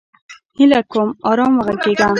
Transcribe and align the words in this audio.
هیله 0.57 0.79
کوم! 0.91 1.09
ارام 1.29 1.51
وغږیږه! 1.57 2.07